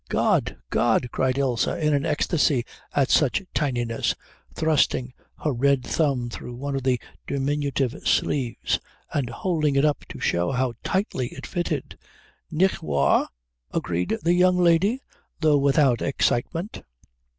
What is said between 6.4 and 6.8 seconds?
one